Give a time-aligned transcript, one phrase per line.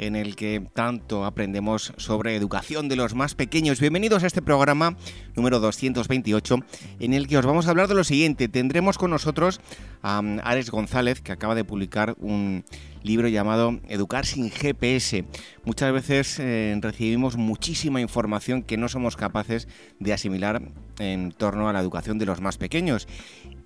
[0.00, 3.80] en el que tanto aprendemos sobre educación de los más pequeños.
[3.80, 4.96] Bienvenidos a este programa
[5.36, 6.56] número 228
[7.00, 8.48] en el que os vamos a hablar de lo siguiente.
[8.48, 9.60] Tendremos con nosotros
[10.00, 12.64] a um, Ares González que acaba de publicar un
[13.02, 15.26] libro llamado Educar sin GPS.
[15.64, 20.62] Muchas veces eh, recibimos muchísima información que no somos capaces de asimilar
[20.98, 23.06] en torno a la educación de los más pequeños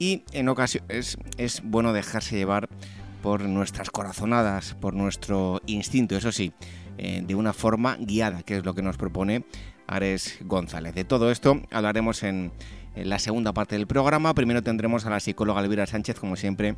[0.00, 2.68] y en ocasiones es bueno dejarse llevar
[3.24, 6.52] por nuestras corazonadas, por nuestro instinto, eso sí,
[6.98, 9.46] eh, de una forma guiada, que es lo que nos propone
[9.86, 10.94] Ares González.
[10.94, 12.52] De todo esto hablaremos en,
[12.94, 14.34] en la segunda parte del programa.
[14.34, 16.76] Primero tendremos a la psicóloga Elvira Sánchez, como siempre,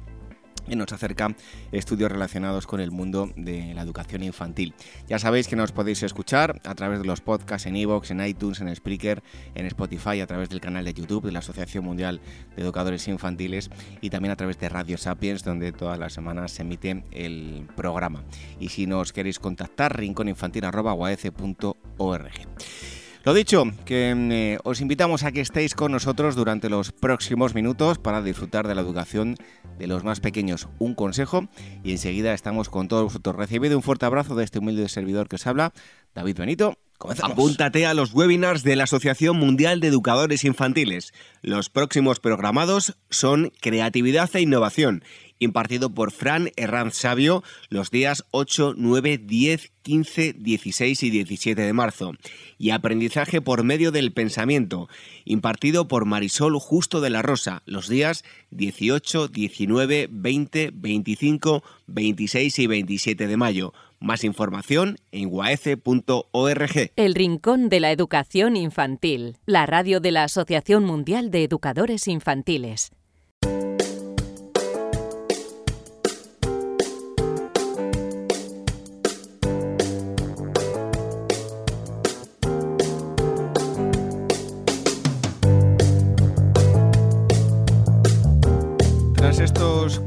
[0.68, 1.34] y nos acerca
[1.72, 4.74] estudios relacionados con el mundo de la educación infantil.
[5.08, 8.60] Ya sabéis que nos podéis escuchar a través de los podcasts en iVoox, en iTunes,
[8.60, 9.22] en Spreaker,
[9.54, 12.20] en Spotify, a través del canal de YouTube de la Asociación Mundial
[12.54, 16.62] de Educadores Infantiles y también a través de Radio Sapiens, donde todas las semanas se
[16.62, 18.24] emite el programa.
[18.60, 22.95] Y si nos queréis contactar, rinconinfantil.org.
[23.26, 27.56] Lo dicho, que mm, eh, os invitamos a que estéis con nosotros durante los próximos
[27.56, 29.34] minutos para disfrutar de la educación
[29.80, 30.68] de los más pequeños.
[30.78, 31.48] Un consejo
[31.82, 33.34] y enseguida estamos con todos vosotros.
[33.34, 35.72] Recibid un fuerte abrazo de este humilde servidor que os habla,
[36.14, 36.78] David Benito.
[36.98, 37.32] Comenzamos.
[37.32, 41.12] Apúntate a los webinars de la Asociación Mundial de Educadores Infantiles.
[41.42, 45.02] Los próximos programados son Creatividad e Innovación
[45.38, 51.72] impartido por Fran Herranz Sabio los días 8, 9, 10, 15, 16 y 17 de
[51.72, 52.12] marzo.
[52.58, 54.88] Y Aprendizaje por medio del pensamiento,
[55.24, 62.66] impartido por Marisol Justo de la Rosa los días 18, 19, 20, 25, 26 y
[62.66, 63.72] 27 de mayo.
[63.98, 66.90] Más información en guaece.org.
[66.96, 72.90] El Rincón de la Educación Infantil, la radio de la Asociación Mundial de Educadores Infantiles.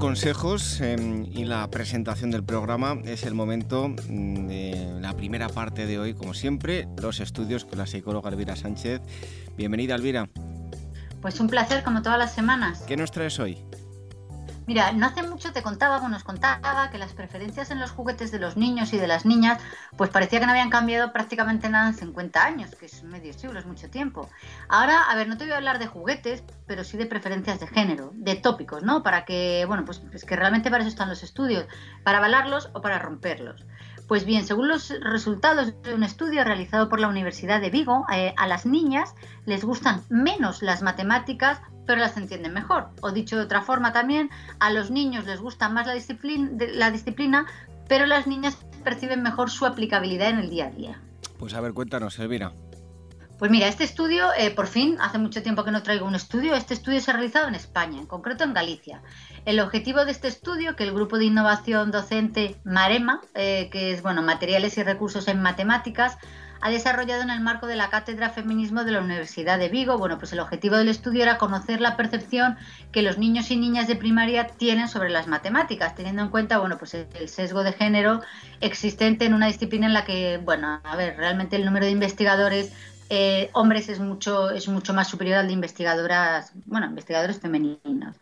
[0.10, 5.86] Consejos em, y la presentación del programa es el momento mm, de la primera parte
[5.86, 9.02] de hoy, como siempre, los estudios con la psicóloga Elvira Sánchez.
[9.56, 10.28] Bienvenida, Elvira.
[11.22, 12.82] Pues un placer, como todas las semanas.
[12.88, 13.64] ¿Qué nos traes hoy?
[14.70, 18.38] Mira, no hace mucho te contaba, nos contaba que las preferencias en los juguetes de
[18.38, 19.60] los niños y de las niñas,
[19.98, 23.58] pues parecía que no habían cambiado prácticamente nada en 50 años, que es medio siglo,
[23.58, 24.30] es mucho tiempo.
[24.68, 27.66] Ahora, a ver, no te voy a hablar de juguetes, pero sí de preferencias de
[27.66, 29.02] género, de tópicos, ¿no?
[29.02, 31.66] Para que, bueno, pues, pues que realmente para eso están los estudios,
[32.04, 33.66] para avalarlos o para romperlos.
[34.10, 38.34] Pues bien, según los resultados de un estudio realizado por la Universidad de Vigo, eh,
[38.38, 39.14] a las niñas
[39.46, 42.90] les gustan menos las matemáticas, pero las entienden mejor.
[43.02, 46.90] O dicho de otra forma también, a los niños les gusta más la disciplina, la
[46.90, 47.46] disciplina
[47.88, 51.02] pero las niñas perciben mejor su aplicabilidad en el día a día.
[51.38, 52.52] Pues a ver, cuéntanos, Elvira.
[53.40, 56.56] Pues mira, este estudio, eh, por fin, hace mucho tiempo que no traigo un estudio,
[56.56, 59.02] este estudio se ha realizado en España, en concreto en Galicia.
[59.46, 64.02] El objetivo de este estudio, que el grupo de innovación docente Marema, eh, que es
[64.02, 66.18] bueno, materiales y recursos en matemáticas,
[66.60, 69.98] ha desarrollado en el marco de la Cátedra Feminismo de la Universidad de Vigo.
[69.98, 72.58] Bueno, pues el objetivo del estudio era conocer la percepción
[72.92, 76.78] que los niños y niñas de primaria tienen sobre las matemáticas, teniendo en cuenta, bueno,
[76.78, 78.22] pues el sesgo de género
[78.60, 82.74] existente en una disciplina en la que, bueno, a ver, realmente el número de investigadores
[83.10, 88.16] eh, hombres es mucho, es mucho más superior al de investigadoras, bueno, investigadores femeninos.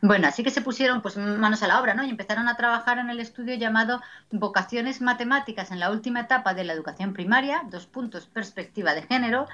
[0.00, 2.04] Bueno, así que se pusieron pues manos a la obra, ¿no?
[2.04, 6.64] Y empezaron a trabajar en el estudio llamado Vocaciones Matemáticas en la última etapa de
[6.64, 9.46] la educación primaria, dos puntos, perspectiva de género,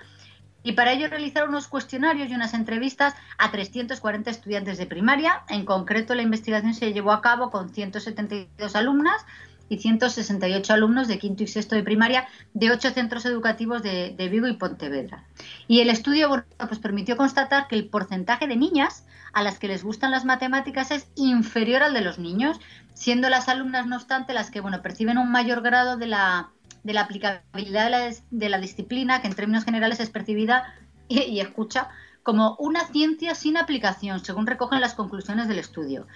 [0.62, 5.42] y para ello realizaron unos cuestionarios y unas entrevistas a 340 estudiantes de primaria.
[5.48, 9.24] En concreto, la investigación se llevó a cabo con 172 alumnas
[9.68, 14.46] y 168 alumnos de quinto y sexto de primaria de ocho centros educativos de, Vigo
[14.46, 15.24] y Pontevedra.
[15.68, 19.84] Y el estudio pues permitió constatar que el porcentaje de niñas a las que les
[19.84, 22.58] gustan las matemáticas es inferior al de los niños,
[22.94, 26.50] siendo las alumnas, no obstante, las que bueno, perciben un mayor grado de la,
[26.84, 27.84] de la aplicabilidad
[28.30, 30.74] de la, de disciplina, que en términos generales es percibida
[31.08, 31.88] y escucha
[32.26, 36.08] como una ciencia sin aplicación, según recogen las conclusiones del estudio.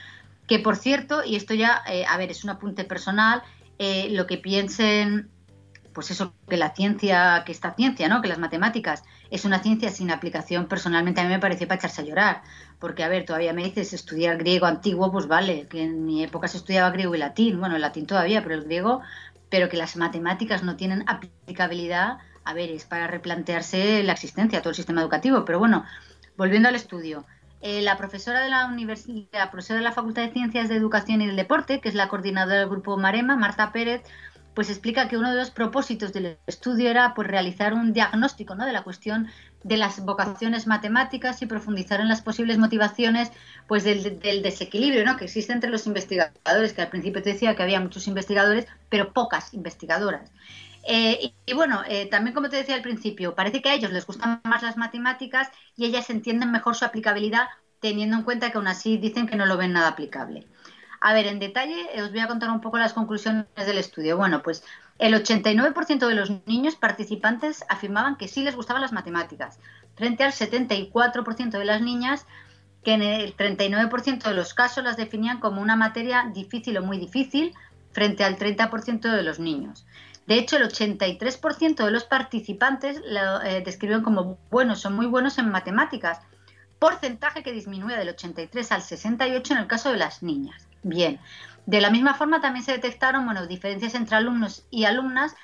[0.51, 3.41] Que por cierto, y esto ya, eh, a ver, es un apunte personal,
[3.79, 5.31] eh, lo que piensen
[5.93, 8.21] pues eso, que la ciencia, que esta ciencia, ¿no?
[8.21, 12.01] Que las matemáticas es una ciencia sin aplicación, personalmente a mí me pareció para echarse
[12.01, 12.43] a llorar.
[12.81, 16.49] Porque, a ver, todavía me dices estudiar griego antiguo, pues vale, que en mi época
[16.49, 19.03] se estudiaba griego y latín, bueno, el latín todavía, pero el griego,
[19.51, 24.71] pero que las matemáticas no tienen aplicabilidad, a ver, es para replantearse la existencia, todo
[24.71, 25.45] el sistema educativo.
[25.45, 25.85] Pero bueno,
[26.37, 27.25] volviendo al estudio.
[27.63, 31.21] Eh, la profesora de la universidad, la profesora de la Facultad de Ciencias de Educación
[31.21, 34.03] y del Deporte, que es la coordinadora del grupo Marema, Marta Pérez,
[34.55, 38.67] pues explica que uno de los propósitos del estudio era pues, realizar un diagnóstico ¿no?
[38.67, 39.29] de la cuestión
[39.63, 43.31] de las vocaciones matemáticas y profundizar en las posibles motivaciones
[43.69, 45.17] pues, del, desequilibrio ¿no?
[45.17, 49.13] que existe entre los investigadores, que al principio te decía que había muchos investigadores, pero
[49.13, 50.31] pocas investigadoras.
[50.85, 54.07] Eh, y, bueno, eh, también como te decía al principio, parece que a ellos les
[54.07, 57.49] gustan más las matemáticas y ellas entienden mejor su aplicabilidad
[57.81, 60.47] teniendo en cuenta que aún así dicen que no lo ven nada aplicable.
[61.01, 64.19] A ver, en detalle os voy a contar un poco las conclusiones del estudio.
[64.19, 64.63] Bueno, pues
[64.99, 69.59] el 89% de los niños participantes afirmaban que sí les gustaban las matemáticas,
[69.97, 72.27] frente al 74% de las niñas
[72.85, 76.99] que en el 39% de los casos las definían como una materia difícil o muy
[76.99, 77.55] difícil,
[77.93, 79.87] frente al 30% de los niños.
[80.31, 85.39] De hecho, el 83% de los participantes lo eh, describieron como buenos o muy buenos
[85.39, 86.21] en matemáticas,
[86.79, 90.69] porcentaje que disminuye del 83 al 68 en el caso de las niñas.
[90.85, 91.19] Bien,
[91.67, 95.35] de la misma forma también se detectaron bueno, diferencias entre alumnos y alumnas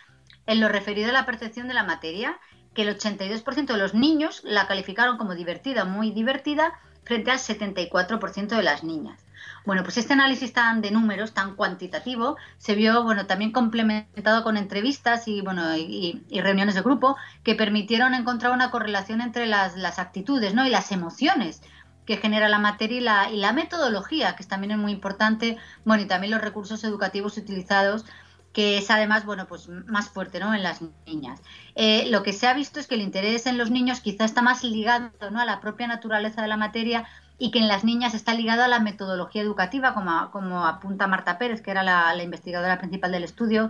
[0.47, 2.39] en lo referido a la percepción de la materia,
[2.73, 8.49] que el 82% de los niños la calificaron como divertida muy divertida frente al 74%
[8.49, 9.19] de las niñas.
[9.65, 14.57] Bueno, pues este análisis tan de números, tan cuantitativo, se vio bueno, también complementado con
[14.57, 20.55] entrevistas y, bueno, y, reuniones de grupo que permitieron encontrar una correlación entre las, actitudes
[20.55, 20.67] ¿no?
[20.67, 21.63] y las emociones
[22.07, 26.05] que genera la materia y la, y la metodología, que también es muy importante, bueno,
[26.05, 28.05] y también los recursos educativos utilizados
[28.57, 30.55] que es además bueno pues más fuerte ¿no?
[30.55, 31.43] en las niñas.
[31.75, 34.41] Eh, lo que se ha visto es que el interés en los niños quizá está
[34.41, 35.41] más ligado ¿no?
[35.41, 37.07] a la propia naturaleza de la materia
[37.37, 41.37] y que en las niñas está ligado a la metodología educativa, como, como apunta Marta
[41.37, 43.69] Pérez, que era la, investigadora principal del estudio,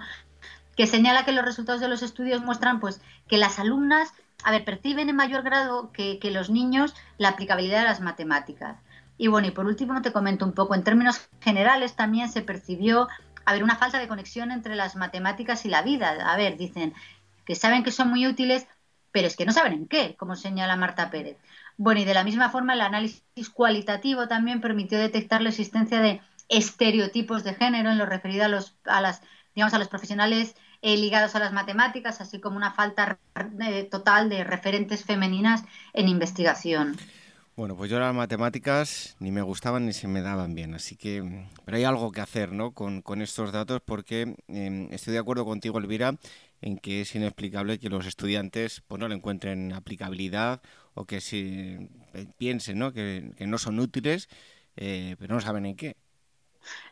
[0.77, 4.65] que señala que los resultados de los estudios muestran pues que las alumnas a ver,
[4.65, 8.77] perciben en mayor grado que, los niños la aplicabilidad de las matemáticas.
[9.19, 13.09] Y bueno, y por último te comento un poco, en términos generales también se percibió
[13.47, 16.31] haber una falta de conexión entre las matemáticas y la vida.
[16.31, 16.93] A ver, dicen
[17.47, 18.67] que saben que son muy útiles,
[19.13, 21.39] pero es que no saben en qué, como señala Marta Pérez.
[21.79, 26.21] Bueno, y de la misma forma el análisis cualitativo también permitió detectar la existencia de
[26.49, 29.23] estereotipos de género en lo referido a los, a las,
[29.55, 33.19] digamos, a los profesionales eh, ligados a las matemáticas, así como una falta
[33.61, 36.97] eh, total de referentes femeninas en investigación.
[37.57, 41.47] Bueno, pues yo las matemáticas ni me gustaban ni se me daban bien, así que,
[41.65, 42.73] pero hay algo que hacer, ¿no?
[42.73, 46.17] Con, estos datos, porque em, estoy de acuerdo contigo, Elvira,
[46.61, 50.61] en que es inexplicable que los estudiantes pues no le encuentren aplicabilidad
[50.93, 51.79] o que si
[52.13, 52.93] eh, piensen, ¿no?
[52.93, 54.29] Que, no son útiles,
[54.75, 55.97] pero no saben en qué.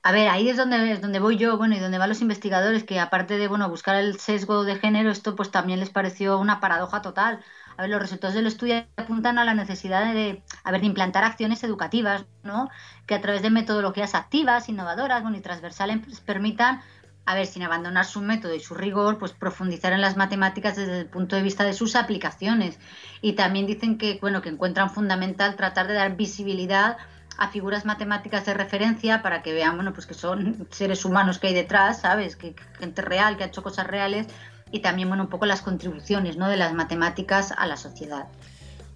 [0.02, 2.84] A ver, ahí es donde, es donde voy yo, bueno, y donde van los investigadores,
[2.84, 6.60] que aparte de, bueno, buscar el sesgo de género, esto pues también les pareció una
[6.60, 7.40] paradoja total.
[7.76, 11.64] A ver, los resultados del estudio apuntan a la necesidad de, a de implantar acciones
[11.64, 12.70] educativas, ¿no?
[13.06, 16.82] Que a través de metodologías activas, innovadoras, bueno, y transversales pues, permitan,
[17.26, 21.00] a ver, sin abandonar su método y su rigor, pues profundizar en las matemáticas desde
[21.00, 22.78] el punto de vista de sus aplicaciones.
[23.20, 26.96] Y también dicen que, bueno, que encuentran fundamental tratar de dar visibilidad
[27.36, 31.48] a figuras matemáticas de referencia para que vean, bueno, pues que son seres humanos que
[31.48, 32.36] hay detrás, ¿sabes?
[32.36, 34.28] Que gente real, que ha hecho cosas reales
[34.74, 36.48] y también, bueno, un poco las contribuciones, ¿no?
[36.48, 38.26] De las matemáticas a la sociedad.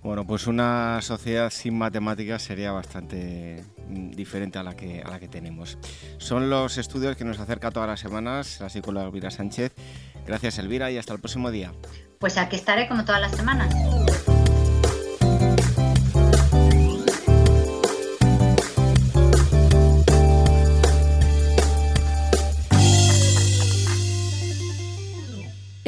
[0.02, 5.20] Bueno, pues una sociedad sin matemáticas sería bastante mm, diferente a la que, a la
[5.20, 5.78] que tenemos.
[6.18, 9.72] Son los estudios que nos acerca todas las semanas la psicóloga Elvira Sánchez.
[10.26, 11.72] Gracias Elvira y hasta el próximo día.
[12.18, 13.72] Pues aquí estaré como todas las semanas.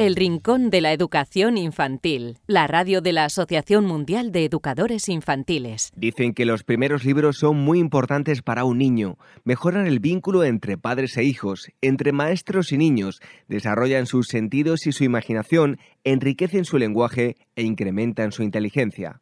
[0.01, 5.91] El Rincón de la Educación Infantil, la radio de la Asociación Mundial de Educadores Infantiles.
[5.95, 9.19] Dicen que los primeros libros son muy importantes para un niño.
[9.43, 14.91] Mejoran el vínculo entre padres e hijos, entre maestros y niños, desarrollan sus sentidos y
[14.91, 19.21] su imaginación, enriquecen su lenguaje e incrementan su inteligencia.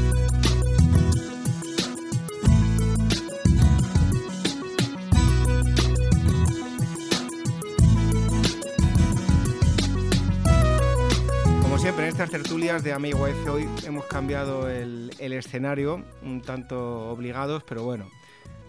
[11.81, 17.63] Siempre, en estas tertulias de Amigo F hoy hemos cambiado el, escenario, un tanto obligados,
[17.63, 18.07] pero bueno,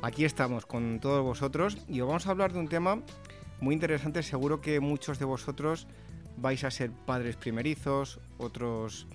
[0.00, 3.02] aquí estamos con todos vosotros y os vamos a hablar de un tema
[3.60, 4.22] muy interesante.
[4.22, 5.86] Seguro que muchos de vosotros
[6.38, 9.06] vais a ser padres primerizos, otros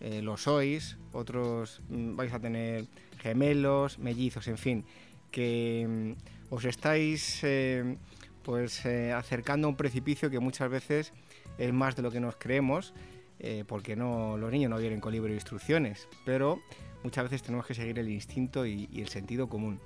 [0.00, 2.84] eh, lo sois, otros mm, vais a tener
[3.16, 4.84] gemelos, mellizos, en fin,
[5.30, 7.96] que mm, os estáis eh,
[8.42, 11.14] pues eh, acercando a un precipicio que muchas veces
[11.56, 12.92] es más de lo que nos creemos
[13.40, 16.60] eh, porque no, los niños no vienen con libro de instrucciones, pero
[17.04, 19.80] muchas veces tenemos que seguir el instinto y, el sentido común.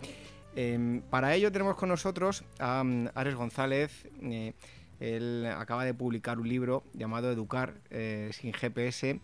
[0.56, 4.08] Em, para ello tenemos con nosotros a mm, Ares González.
[4.22, 4.54] Eh,
[5.00, 9.20] él acaba de publicar un libro llamado Educar eh, sin GPS,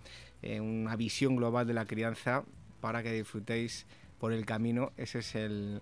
[0.61, 2.45] una visión global de la crianza
[2.81, 3.87] para que disfrutéis
[4.19, 4.93] por el camino.
[4.97, 5.81] Ese es el,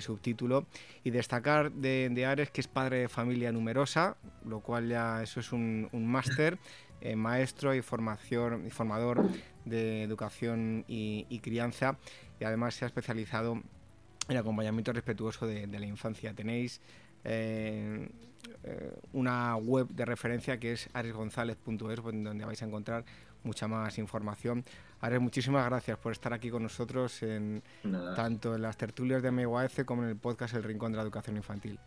[0.00, 0.66] subtítulo.
[1.02, 5.50] Y destacar de, Ares que es padre de familia numerosa, lo cual ya eso es
[5.52, 6.58] un, un máster.
[7.00, 9.28] Eh, maestro y, formación, y formador
[9.64, 11.96] de educación y, crianza
[12.40, 13.62] y además se ha especializado
[14.28, 16.34] en acompañamiento respetuoso de, la infancia.
[16.34, 16.80] Tenéis
[17.24, 18.08] eh,
[18.64, 23.04] eh, una web de referencia que es aresgonzalez.es donde vais a encontrar
[23.44, 24.64] mucha más información.
[25.00, 27.62] Ares, muchísimas gracias por estar aquí con nosotros en
[28.16, 31.36] tanto en las tertulias de MUAF como en el podcast El Rincón de la Educación
[31.36, 31.78] Infantil.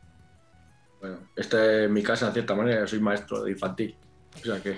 [1.01, 3.96] Bueno, esta es mi casa, de cierta manera, soy maestro de infantil.
[4.36, 4.77] O sea que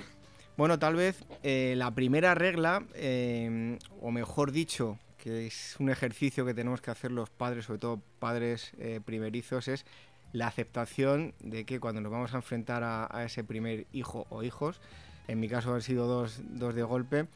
[0.58, 6.46] bueno, tal vez eh, la primera regla, eh, o mejor dicho, que es un ejercicio
[6.46, 9.86] que tenemos que hacer los padres, sobre todo padres eh, primerizos, es
[10.32, 14.82] la aceptación de que cuando nos vamos a enfrentar a, ese primer hijo o hijos,
[15.28, 17.28] en mi caso han sido dos, dos de golpe,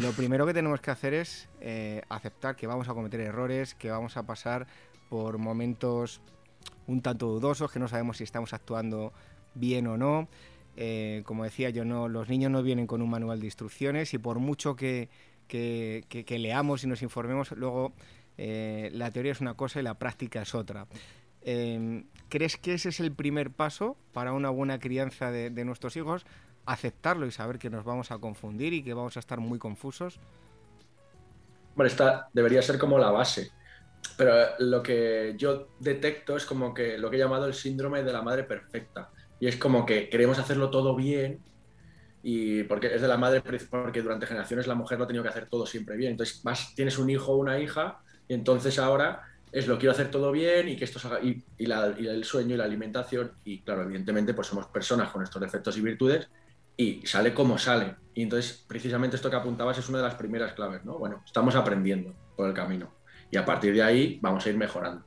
[0.00, 1.48] lo primero que tenemos que hacer es
[2.08, 4.66] aceptar que vamos a cometer errores, que vamos a pasar
[5.08, 6.20] por momentos
[6.86, 9.12] un tanto dudosos, que no sabemos si estamos actuando
[9.54, 10.28] bien o no.
[10.76, 14.38] Eh, como decía yo, los niños no vienen con un manual de instrucciones y por
[14.38, 15.08] mucho que,
[16.28, 17.94] leamos y nos informemos, luego
[18.36, 20.86] eh, la teoría es una cosa y la práctica es otra.
[21.40, 26.26] Em, ¿Crees que ese es el primer paso para una buena crianza de, nuestros hijos?
[26.66, 30.20] Aceptarlo y saber que nos vamos a confundir y que vamos a estar muy confusos.
[31.74, 33.52] Bueno, esta debería ser como la base.
[34.18, 38.12] Pero lo que yo detecto es como que lo que he llamado el síndrome de
[38.12, 39.10] la madre perfecta.
[39.40, 41.40] Y es como que queremos hacerlo todo bien
[42.22, 45.28] y porque es de la madre, porque durante generaciones la mujer lo ha tenido que
[45.28, 46.12] hacer todo siempre bien.
[46.12, 50.10] Entonces, más tienes un hijo o una hija y entonces ahora es lo quiero hacer
[50.10, 54.34] todo bien y que esto haga, y, el sueño y la alimentación y claro, evidentemente
[54.34, 56.28] pues somos personas con estos defectos y virtudes
[56.76, 57.94] y sale como sale.
[58.14, 60.98] Y entonces precisamente esto que apuntabas es una de las primeras claves, ¿no?
[60.98, 62.92] Bueno, estamos aprendiendo por el camino
[63.30, 65.04] y a partir de ahí vamos a ir mejorando.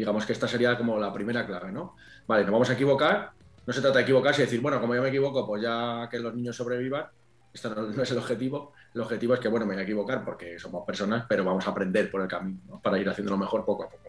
[0.00, 1.94] Digamos que esta sería como la primera clave, ¿no?
[2.26, 3.32] vale, nos vamos a equivocar,
[3.66, 6.18] no se trata de equivocarse y decir, bueno, como yo me equivoco, pues ya que
[6.18, 7.06] los niños sobrevivan.
[7.52, 8.72] Esto no, es el objetivo.
[8.94, 11.70] El objetivo es que, bueno, me voy a equivocar porque somos personas, pero vamos a
[11.70, 14.08] aprender por el camino, para ir haciéndolo mejor poco a poco.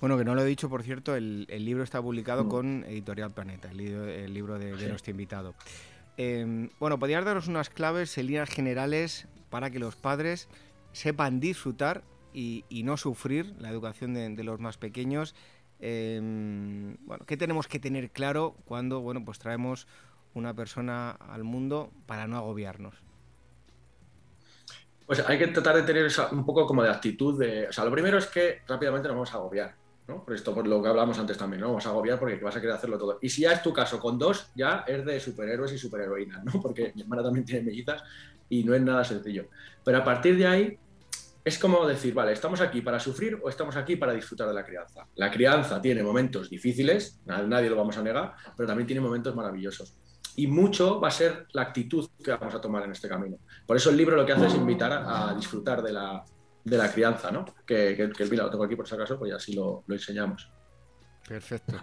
[0.00, 2.48] Bueno, que no lo he dicho, por cierto, el, libro está publicado mm.
[2.48, 3.78] con Editorial Planeta, el
[4.32, 5.54] libro, de, nuestro invitado.
[6.16, 10.48] Em, bueno, ¿podrías daros unas claves en líneas generales para que los padres
[10.92, 15.34] sepan disfrutar y, no sufrir la educación de, los más pequeños?
[15.78, 19.86] Em, bueno, ¿qué tenemos que tener claro cuando bueno, pues traemos
[20.34, 22.94] una persona al mundo para no agobiarnos?
[25.06, 27.68] Pues hay que tratar de tener un poco como de actitud de...
[27.68, 29.74] O sea, lo primero es que rápidamente nos vamos a agobiar.
[30.06, 31.68] Por esto, por lo que hablamos antes también, ¿no?
[31.68, 33.18] Vamos a agobiar porque vas a querer hacerlo todo.
[33.22, 36.52] Y si ya es tu caso con dos, ya es de superhéroes y superheroínas, ¿no?
[36.62, 38.02] Porque mi hermana también tiene mellizas
[38.48, 39.46] y no es nada sencillo.
[39.84, 40.78] Pero a partir de ahí,
[41.44, 44.64] es como decir, vale, ¿estamos aquí para sufrir o estamos aquí para disfrutar de la
[44.64, 45.06] crianza?
[45.16, 49.96] La crianza tiene momentos difíciles, nadie lo vamos a negar, pero también tiene momentos maravillosos.
[50.36, 53.38] Y mucho va a ser la actitud que vamos a tomar en este camino.
[53.66, 56.24] Por eso el libro lo que hace es invitar a disfrutar de la,
[56.64, 57.44] de la crianza, ¿no?
[57.66, 60.50] Que, que, que lo tengo aquí por si acaso, pues así lo, enseñamos.
[61.28, 61.78] Perfecto.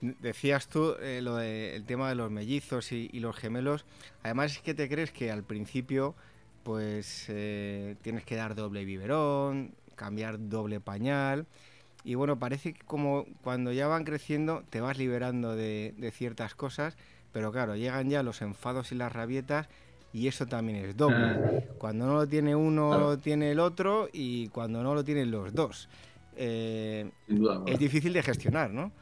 [0.00, 3.84] Decías tú eh, lo de, el tema de los mellizos y, los gemelos.
[4.22, 6.14] Además es que te crees que al principio
[6.62, 11.46] pues eh, tienes que dar doble biberón, cambiar doble pañal.
[12.04, 16.54] Y bueno, parece que como cuando ya van creciendo te vas liberando de, de ciertas
[16.54, 16.96] cosas,
[17.32, 19.68] pero claro, llegan ya los enfados y las rabietas
[20.12, 21.16] y eso también es doble.
[21.16, 21.60] Ah.
[21.78, 25.52] Cuando no lo tiene uno, lo tiene el otro y cuando no lo tienen los
[25.52, 25.88] dos.
[26.36, 27.10] Eh,
[27.66, 28.92] es difícil de gestionar, ¿no?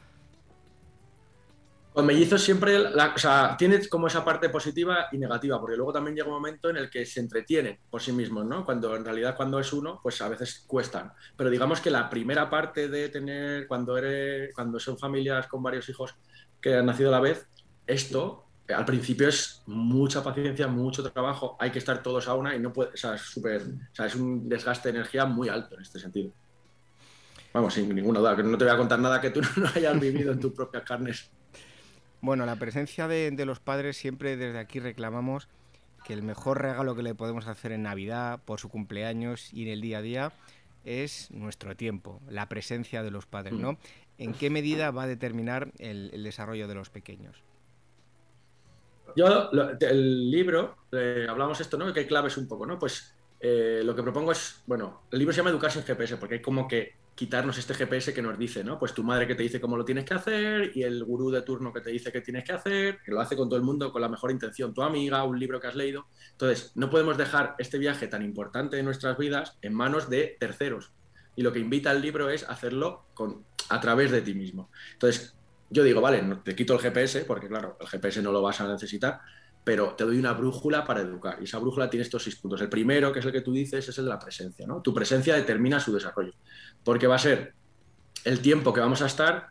[1.97, 6.15] Con mellizos siempre, o sea, tiene como esa parte positiva y negativa, porque luego también
[6.15, 8.63] llega un momento en el que se entretienen por sí mismos, ¿no?
[8.63, 11.11] Cuando en realidad cuando es uno, pues a veces cuestan.
[11.35, 15.89] Pero digamos que la primera parte de tener, cuando eres, cuando son familias con varios
[15.89, 16.13] hijos
[16.61, 17.47] que han nacido a la vez,
[17.87, 22.59] esto al principio es mucha paciencia, mucho trabajo, hay que estar todos a una y
[22.59, 25.73] no puede, o sea, es súper, o sea, es un desgaste de energía muy alto
[25.73, 26.31] en este sentido.
[27.53, 29.99] Vamos, sin ninguna duda, que no te voy a contar nada que tú no hayas
[29.99, 31.31] vivido en tus propias carnes.
[32.21, 35.47] Bueno, la presencia de, los padres siempre desde aquí reclamamos
[36.05, 39.69] que el mejor regalo que le podemos hacer en Navidad, por su cumpleaños y en
[39.69, 40.31] el día a día
[40.85, 43.73] es nuestro tiempo, la presencia de los padres, ¿no?
[43.73, 43.77] Mm.
[44.19, 47.43] ¿En qué medida va a determinar el desarrollo de los pequeños?
[49.17, 49.49] Yo,
[49.81, 51.91] el libro, eh, hablamos esto, ¿no?
[51.91, 52.77] Que hay claves un poco, ¿no?
[52.77, 56.35] Pues eh, lo que propongo es, bueno, el libro se llama Educar sin GPS, porque
[56.35, 58.77] hay como que quitarnos este GPS que nos dice, ¿no?
[58.77, 61.41] Pues tu madre que te dice cómo lo tienes que hacer y el gurú de
[61.41, 63.91] turno que te dice qué tienes que hacer, que lo hace con todo el mundo
[63.91, 66.05] con la mejor intención, tu amiga, un libro que has leído.
[66.33, 70.91] Entonces, no podemos dejar este viaje tan importante de nuestras vidas en manos de terceros.
[71.35, 74.69] Y lo que invita el libro es hacerlo con, a través de ti mismo.
[74.93, 75.35] Entonces,
[75.71, 78.67] yo digo, vale, te quito el GPS, porque claro, el GPS no lo vas a
[78.67, 79.21] necesitar,
[79.67, 81.39] pero te doy una brújula para educar.
[81.41, 82.61] Y esa brújula tiene estos seis puntos.
[82.61, 84.65] El primero, que es el que tú dices, es el de la presencia.
[84.65, 84.81] ¿no?
[84.81, 86.31] Tu presencia determina su desarrollo,
[86.85, 87.53] porque va a ser
[88.23, 89.47] el tiempo que vamos a estar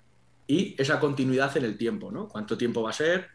[0.47, 2.29] y esa continuidad en el tiempo, ¿no?
[2.29, 3.29] Cuánto tiempo va a ser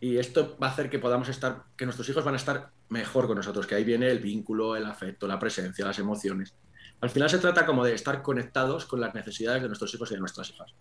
[0.00, 3.28] y esto va a hacer que podamos estar, que nuestros hijos van a estar mejor
[3.28, 6.52] con nosotros, que ahí viene el vínculo, el afecto, la presencia, las emociones.
[7.00, 10.14] Al final se trata como de estar conectados con las necesidades de nuestros hijos y
[10.14, 10.74] de nuestras hijas.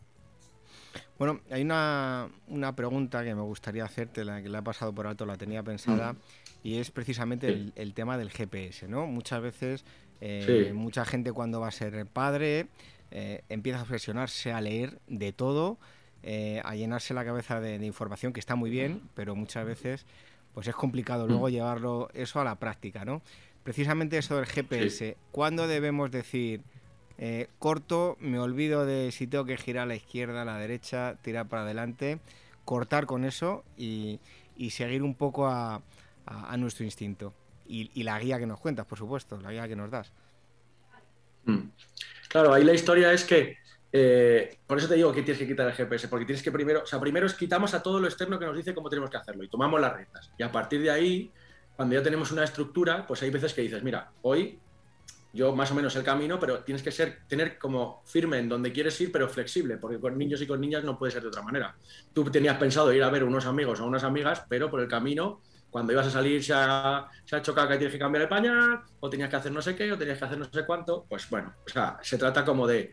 [1.17, 2.29] Bueno, hay una,
[2.75, 6.15] pregunta que me gustaría hacerte, la que le ha pasado por alto, la tenía pensada,
[6.63, 9.07] y es precisamente el, tema del GPS, ¿no?
[9.07, 9.85] Muchas veces,
[10.21, 12.67] eh, mucha gente cuando va a ser padre
[13.11, 15.77] eh, empieza a obsesionarse a leer de todo,
[16.23, 20.05] eh, a llenarse la cabeza de, información, que está muy bien, pero muchas veces
[20.53, 23.21] pues es complicado luego llevarlo eso a la práctica, ¿no?
[23.63, 26.61] Precisamente eso del GPS, ¿cuándo debemos decir
[27.17, 31.15] eh, corto, me olvido de si tengo que girar a la izquierda, a la derecha,
[31.21, 32.19] tirar para adelante,
[32.65, 34.19] cortar con eso y,
[34.71, 35.81] seguir un poco a,
[36.57, 37.33] nuestro instinto.
[37.67, 40.11] Y, la guía que nos cuentas, por supuesto, la guía que nos das.
[41.45, 41.69] Mm.
[42.29, 43.57] Claro, ahí la historia es que,
[43.91, 46.81] eh, por eso te digo que tienes que quitar el GPS, porque tienes que primero,
[46.83, 49.43] o sea, primero quitamos a todo lo externo que nos dice cómo tenemos que hacerlo
[49.43, 50.31] y tomamos las reglas.
[50.37, 51.31] Y a partir de ahí,
[51.75, 54.59] cuando ya tenemos una estructura, pues hay veces que dices, mira, hoy
[55.33, 58.71] yo más o menos el camino, pero tienes que ser, tener como firme en donde
[58.71, 61.41] quieres ir, pero flexible, porque con niños y con niñas no puede ser de otra
[61.41, 61.75] manera.
[62.13, 65.41] Tú tenías pensado ir a ver unos amigos o unas amigas, pero por el camino,
[65.71, 68.81] cuando ibas a salir se ha, se ha chocado que tienes que cambiar el pañal,
[68.99, 71.27] o tenías que hacer no sé qué, o tenías que hacer no sé cuánto, pues
[71.31, 72.91] bueno, o sea, se trata como de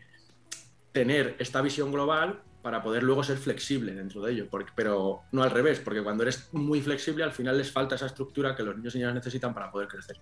[0.91, 5.51] tener esta visión global para poder luego ser flexible dentro de ello, pero no al
[5.51, 8.95] revés, porque cuando eres muy flexible al final les falta esa estructura que los niños
[8.95, 10.17] y niñas necesitan para poder crecer.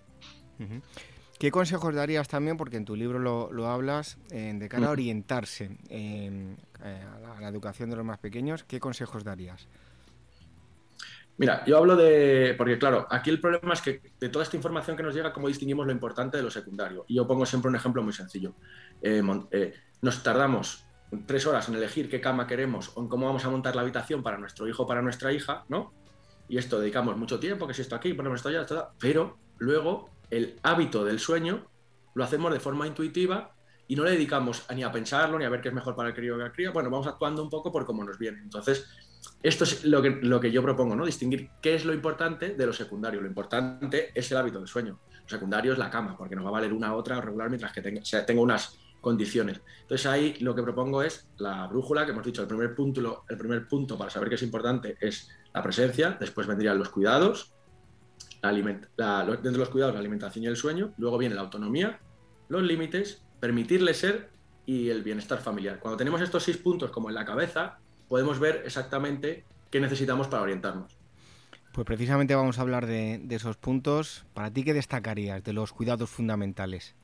[1.39, 6.55] ¿Qué consejos darías también, porque en tu libro lo, hablas, de cara a orientarse eh,
[6.83, 8.65] a, la, educación de los más pequeños?
[8.65, 9.65] ¿Qué consejos darías?
[11.37, 14.97] Mira, yo hablo de, porque claro, aquí el problema es que de toda esta información
[14.97, 17.05] que nos llega, ¿cómo distinguimos lo importante de lo secundario?
[17.07, 18.55] Y yo pongo siempre un ejemplo muy sencillo.
[19.01, 20.83] Eh, eh, nos tardamos
[21.25, 24.21] tres horas en elegir qué cama queremos o en cómo vamos a montar la habitación
[24.23, 25.93] para nuestro hijo o para nuestra hija, ¿no?
[26.49, 28.65] Y esto dedicamos mucho tiempo, que si esto aquí, ponemos esto allá,
[28.99, 31.67] pero luego el hábito del sueño
[32.13, 33.55] lo hacemos de forma intuitiva
[33.87, 36.15] y no le dedicamos ni a pensarlo ni a ver qué es mejor para el
[36.15, 36.71] crío o la cría.
[36.71, 38.39] Bueno, vamos actuando un poco por cómo nos viene.
[38.39, 38.85] Entonces,
[39.41, 41.05] esto es lo que, lo que yo propongo, ¿no?
[41.05, 43.21] Distinguir qué es lo importante de lo secundario.
[43.21, 44.99] Lo importante es el hábito del sueño.
[45.23, 47.71] Lo secundario es la cama, porque nos va a valer una u otra regular mientras
[47.71, 49.61] que tenga, tenga unas condiciones.
[49.81, 53.37] Entonces ahí lo que propongo es la brújula, que hemos dicho, el primer punto, el
[53.37, 57.53] primer punto para saber qué es importante es la presencia, después vendrían los cuidados,
[58.41, 61.99] dentro de los cuidados la alimentación y el sueño, luego viene la autonomía,
[62.47, 64.29] los límites, permitirle ser
[64.65, 65.79] y el bienestar familiar.
[65.79, 70.43] Cuando tenemos estos seis puntos como en la cabeza, podemos ver exactamente qué necesitamos para
[70.43, 70.97] orientarnos.
[71.73, 74.25] Pues precisamente vamos a hablar de, esos puntos.
[74.33, 76.95] ¿Para ti qué destacarías de los cuidados fundamentales?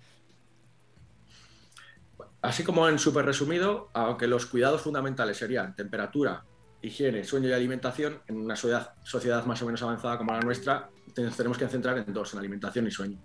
[2.41, 6.45] Así como en súper resumido, aunque los cuidados fundamentales serían temperatura,
[6.81, 10.89] higiene, sueño y alimentación, en una sociedad, sociedad más o menos avanzada como la nuestra,
[11.15, 13.19] tenemos que centrar en dos, en alimentación y sueño.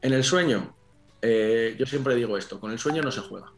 [0.00, 0.74] En el sueño,
[1.22, 3.52] eh, yo siempre digo esto, con el sueño no se juega.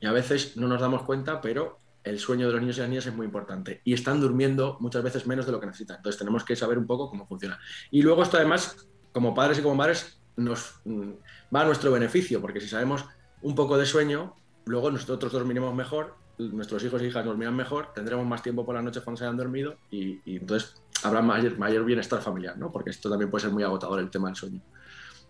[0.00, 2.88] Y a veces no nos damos cuenta, pero el sueño de los niños y las
[2.88, 3.80] niñas es muy importante.
[3.84, 5.98] Y están durmiendo muchas veces menos de lo que necesitan.
[5.98, 7.58] Entonces tenemos que saber un poco cómo funciona.
[7.90, 11.10] Y luego esto además, como padres y como madres, nos mm,
[11.54, 13.04] va a nuestro beneficio, porque si sabemos
[13.42, 18.26] un poco de sueño, luego nosotros dormiremos mejor, nuestros hijos e hijas dormirán mejor, tendremos
[18.26, 22.56] más tiempo por la noche cuando se hayan dormido y, entonces habrá mayor, bienestar familiar,
[22.56, 22.70] ¿no?
[22.70, 24.60] porque esto también puede ser muy agotador el tema del sueño.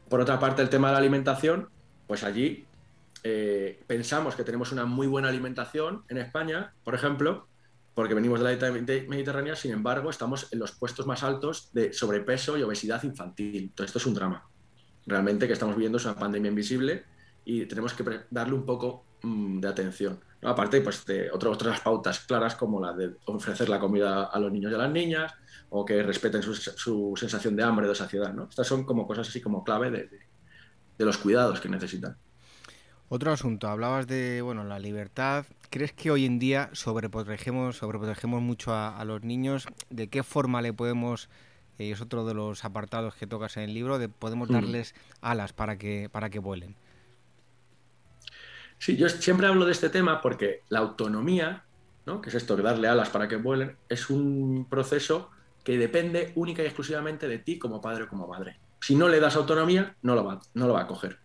[0.08, 1.68] Por otra parte, el tema de la alimentación,
[2.06, 2.66] pues allí
[3.24, 7.46] eh, pensamos que tenemos una muy buena alimentación en España, por ejemplo,
[7.94, 11.92] porque venimos de la dieta mediterránea, sin embargo, estamos en los puestos más altos de
[11.92, 13.64] sobrepeso y obesidad infantil.
[13.64, 14.48] Entonces, esto es un drama.
[15.06, 17.04] Realmente que estamos viviendo es una pandemia invisible
[17.44, 20.20] y tenemos que darle un poco mm, de atención.
[20.42, 24.72] Aparte, pues, de otras pautas claras como la de ofrecer la comida a los niños
[24.72, 25.32] y a las niñas
[25.74, 28.32] o que respeten su, sensación de hambre o de saciedad.
[28.32, 28.44] ¿no?
[28.48, 32.16] Estas son como cosas así como clave de los cuidados que necesitan.
[33.14, 35.44] Otro asunto, hablabas de bueno la libertad.
[35.68, 39.66] ¿Crees que hoy en día sobreprotegemos, sobreprotegemos mucho a, los niños?
[39.90, 41.28] ¿De qué forma le podemos,
[41.76, 44.52] y eh, es otro de los apartados que tocas en el libro, de podemos mm.
[44.54, 46.74] darles alas para que, para que vuelen?
[48.78, 51.64] Sí, yo siempre hablo de este tema porque la autonomía,
[52.06, 52.22] ¿no?
[52.22, 55.30] que es esto de darle alas para que vuelen, es un proceso
[55.64, 58.58] que depende única y exclusivamente de ti como padre o como madre.
[58.80, 61.18] Si no le das autonomía, no lo va, no lo va a coger.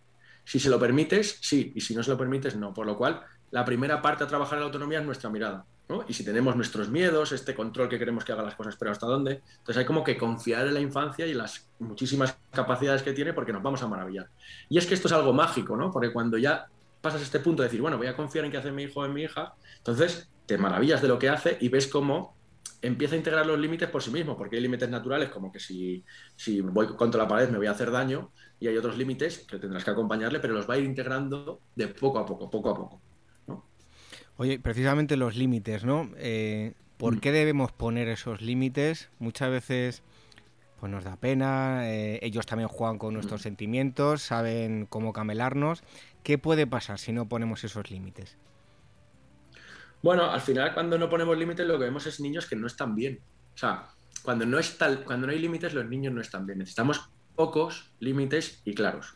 [0.44, 2.72] Si se lo permites, sí, y si no se lo permites, no.
[2.72, 3.20] Por lo cual,
[3.50, 5.64] la primera parte a trabajar en la autonomía es nuestra mirada.
[5.88, 6.04] ¿no?
[6.06, 9.06] Y si tenemos nuestros miedos, este control que queremos que haga las cosas, pero hasta
[9.06, 13.32] dónde, entonces hay como que confiar en la infancia y las muchísimas capacidades que tiene
[13.32, 14.28] porque nos vamos a maravillar.
[14.68, 15.90] Y es que esto es algo mágico, ¿no?
[15.90, 16.66] Porque cuando ya
[17.00, 19.06] pasas este punto de decir, bueno, voy a confiar en que hace mi hijo o
[19.06, 22.37] en mi hija, entonces te maravillas de lo que hace y ves cómo
[22.80, 26.04] empieza a integrar los límites por sí mismo, porque hay límites naturales, como que si,
[26.36, 29.58] si voy contra la pared me voy a hacer daño, y hay otros límites que
[29.58, 32.74] tendrás que acompañarle, pero los va a ir integrando de poco a poco, poco a
[32.74, 33.02] poco.
[34.36, 36.10] Oye, precisamente los límites, ¿no?
[36.16, 37.20] Eh, ¿Por mm.
[37.20, 39.10] qué debemos poner esos límites?
[39.18, 40.02] Muchas veces
[40.78, 43.42] pues nos da pena, eh, ellos también juegan con nuestros mm.
[43.42, 45.82] sentimientos, saben cómo camelarnos.
[46.22, 48.36] ¿Qué puede pasar si no ponemos esos límites?
[50.02, 52.94] Bueno, al final cuando no ponemos límites lo que vemos es niños que no están
[52.94, 53.20] bien.
[53.54, 53.88] O sea,
[54.22, 56.58] cuando no, está, cuando no hay límites los niños no están bien.
[56.58, 59.14] Necesitamos pocos límites y claros,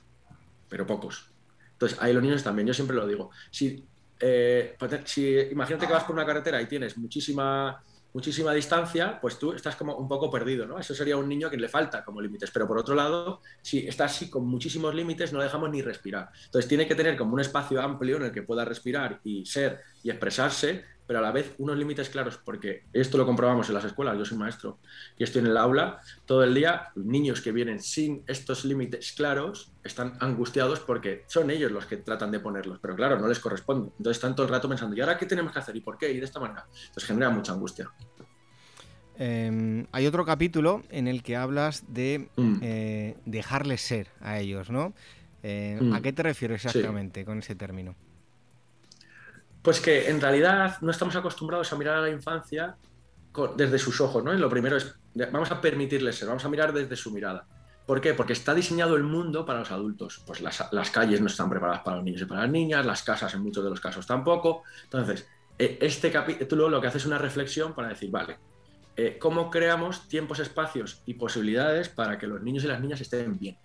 [0.68, 1.30] pero pocos.
[1.72, 3.30] Entonces, ahí los niños también, yo siempre lo digo.
[3.50, 3.84] Si,
[4.20, 9.52] eh, si imagínate que vas por una carretera y tienes muchísima muchísima distancia, pues tú
[9.52, 10.78] estás como un poco perdido, ¿no?
[10.78, 12.50] Eso sería un niño que le falta como límites.
[12.50, 16.30] Pero por otro lado, si está así con muchísimos límites, no dejamos ni respirar.
[16.44, 19.80] Entonces tiene que tener como un espacio amplio en el que pueda respirar y ser
[20.02, 23.84] y expresarse, pero a la vez unos límites claros, porque esto lo comprobamos en las
[23.84, 24.78] escuelas, yo soy maestro
[25.18, 29.72] y estoy en el aula todo el día, niños que vienen sin estos límites claros
[29.84, 33.90] están angustiados porque son ellos los que tratan de ponerlos, pero claro, no les corresponde.
[33.98, 35.76] Entonces están todo el rato pensando, ¿y ahora qué tenemos que hacer?
[35.76, 36.10] ¿Y por qué?
[36.12, 36.66] Y de esta manera.
[36.72, 37.90] Entonces genera mucha angustia.
[39.18, 42.58] Em, hay otro capítulo en el que hablas de mm.
[42.62, 44.94] eh, dejarles ser a ellos, ¿no?
[45.42, 46.02] Eh, ¿A mm.
[46.02, 47.94] qué te refieres exactamente con ese término?
[49.62, 52.76] Pues que en realidad no estamos acostumbrados a mirar a la infancia
[53.56, 54.34] desde sus ojos, ¿no?
[54.34, 54.94] Y lo primero es,
[55.30, 57.46] vamos a permitirles ser, vamos a mirar desde su mirada.
[57.86, 58.14] ¿Por qué?
[58.14, 60.22] Porque está diseñado el mundo para los adultos.
[60.26, 63.02] Pues las, las, calles no están preparadas para los niños y para las niñas, las
[63.02, 64.62] casas en muchos de los casos tampoco.
[64.84, 65.26] Entonces,
[65.58, 68.38] e, este capítulo lo que hace es una reflexión para decir, vale,
[68.96, 73.38] eh, ¿cómo creamos tiempos, espacios y posibilidades para que los niños y las niñas estén
[73.38, 73.58] bien?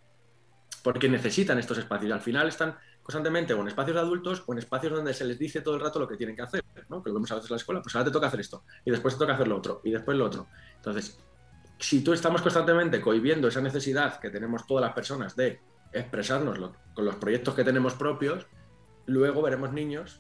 [0.84, 2.12] Porque necesitan estos espacios.
[2.12, 2.76] Al final están
[3.08, 5.80] constantemente o en espacios de adultos o en espacios donde se les dice todo el
[5.80, 7.02] rato lo que tienen que hacer, ¿no?
[7.02, 8.92] Que lo vemos a veces en la escuela, pues ahora te toca hacer esto, y
[8.92, 10.48] después te toca hacer lo otro, y después lo otro.
[10.76, 11.18] Entonces,
[11.80, 15.62] si tú estamos constantemente cohibiendo esa necesidad que tenemos todas las personas de
[15.94, 16.60] expresarnos
[16.94, 18.46] con los proyectos que tenemos propios,
[19.06, 20.20] luego veremos niños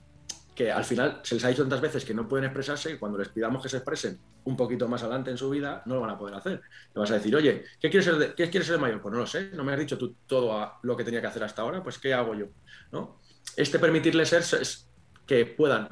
[0.58, 3.20] que al final se les ha dicho tantas veces que no pueden expresarse y cuando
[3.20, 6.10] les pidamos que se expresen un poquito más adelante en su vida, no lo van
[6.10, 6.62] a poder hacer.
[6.96, 9.00] Le vas a decir, oye, ¿qué quieres ser de, ¿qué quieres ser de mayor?
[9.00, 11.43] Pues no lo sé, no me has dicho tú todo lo que tenía que hacer
[11.43, 12.48] hasta ahora, pues ¿qué hago yo?
[12.91, 13.22] ¿No?
[13.56, 14.89] Este permitirles ser es
[15.28, 15.89] que puedan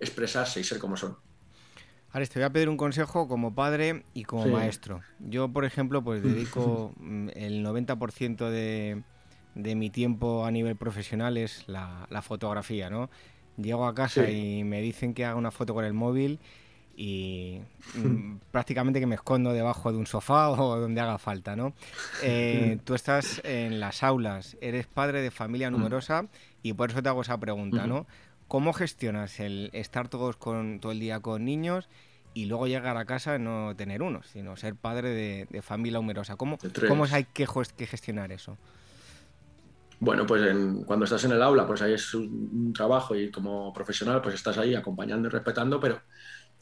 [0.00, 1.16] expresarse y ser como son.
[2.10, 5.00] Ares, te voy a pedir un consejo como padre y como maestro.
[5.20, 9.02] Yo, por ejemplo, pues dedico mm, el 90% de,
[9.54, 13.10] de, mi tiempo a nivel profesional es la, fotografía, ¿no?
[13.60, 16.38] Llego a casa y me dicen que haga una foto con el móvil
[16.98, 17.60] y
[17.94, 21.72] mm, prácticamente que me escondo debajo de un sofá o donde haga falta, ¿no?
[22.22, 26.26] Eh, tú estás en las aulas, eres padre de familia numerosa
[26.62, 28.06] y por eso te hago esa pregunta, ¿no?
[28.48, 31.88] ¿Cómo gestionas el estar todos con, todo el día con niños
[32.34, 36.36] y luego llegar a casa y no tener uno, sino ser padre de, familia numerosa?
[36.36, 38.56] ¿Cómo, ¿Cómo hay que, que, gestionar eso?
[40.00, 40.42] Bueno, pues
[40.86, 44.56] cuando estás en el aula, pues ahí es un, trabajo y como profesional, pues estás
[44.58, 46.02] ahí acompañando y respetando, pero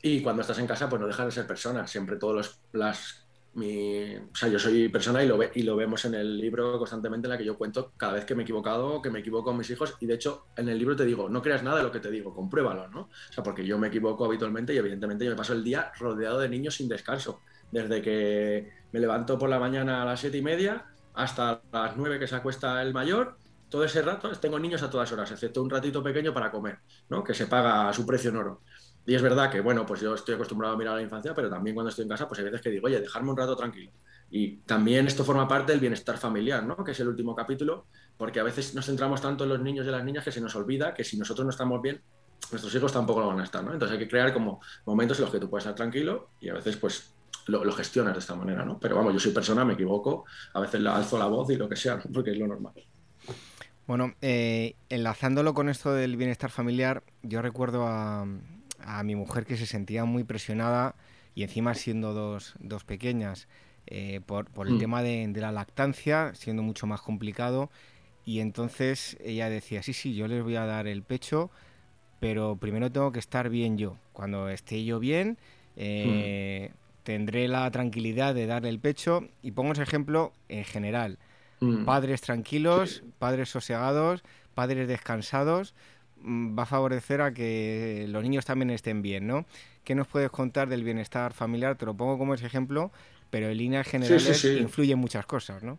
[0.02, 1.86] y cuando estás en casa, pues no dejas de ser persona.
[1.86, 5.76] Siempre todos los, las mi, o sea, yo soy persona y lo, ve, y lo
[5.76, 8.44] vemos en el libro constantemente en la que yo cuento cada vez que me he
[8.44, 11.30] equivocado, que me equivoco con mis hijos y de hecho en el libro te digo,
[11.30, 13.00] no creas nada de lo que te digo, compruébalo, ¿no?
[13.00, 16.38] O sea, porque yo me equivoco habitualmente y evidentemente yo me paso el día rodeado
[16.38, 17.40] de niños sin descanso,
[17.72, 20.84] desde que me levanto por la mañana a las siete y media
[21.16, 25.10] hasta las nueve que se acuesta el mayor, todo ese rato tengo niños a todas
[25.12, 27.24] horas, excepto un ratito pequeño para comer, ¿no?
[27.24, 28.62] Que se paga a su precio en oro.
[29.06, 31.48] Y es verdad que, bueno, pues yo estoy acostumbrado a mirar a la infancia, pero
[31.48, 33.92] también cuando estoy en casa, pues hay veces que digo, oye, dejarme un rato tranquilo.
[34.30, 36.76] Y también esto forma parte del bienestar familiar, ¿no?
[36.84, 39.90] Que es el último capítulo, porque a veces nos centramos tanto en los niños y
[39.90, 42.02] las niñas que se nos olvida que si nosotros no estamos bien,
[42.50, 43.72] nuestros hijos tampoco lo van a estar, ¿no?
[43.72, 46.54] Entonces hay que crear como momentos en los que tú puedes estar tranquilo y a
[46.54, 47.15] veces, pues,
[47.46, 48.78] lo, gestionas de esta manera, ¿no?
[48.78, 51.76] Pero vamos, yo soy persona, me equivoco, a veces alzo la voz y lo que
[51.76, 52.74] sea, porque es lo normal.
[53.86, 58.26] Bueno, eh, enlazándolo con esto del bienestar familiar, yo recuerdo a,
[58.80, 60.96] a mi mujer que se sentía muy presionada
[61.34, 63.46] y encima siendo dos, dos pequeñas
[63.86, 64.78] eh, por, por, el mm.
[64.78, 67.70] tema de, de, la lactancia, siendo mucho más complicado.
[68.24, 71.50] Y entonces ella decía, sí, sí, yo les voy a dar el pecho,
[72.18, 73.98] pero primero tengo que estar bien yo.
[74.12, 75.38] Cuando esté yo bien,
[75.76, 76.85] eh, mm.
[77.06, 79.26] Tendré la tranquilidad de darle el pecho.
[79.40, 81.18] Y pongo ese ejemplo en general.
[81.60, 81.86] Mm.
[81.86, 84.22] Padres tranquilos, padres sosegados,
[84.54, 85.74] padres descansados,
[86.22, 89.46] Mm, va a favorecer a que los niños también estén bien, ¿no?
[89.84, 91.76] ¿Qué nos puedes contar del bienestar familiar?
[91.76, 92.90] Te lo pongo como ese ejemplo,
[93.30, 95.78] pero en líneas generales influye muchas cosas, ¿no?